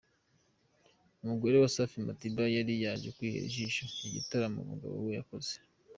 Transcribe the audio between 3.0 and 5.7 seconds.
kwihera ijisho igitaramo umugabo we yakoze.